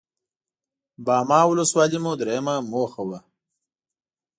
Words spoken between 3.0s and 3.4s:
وه.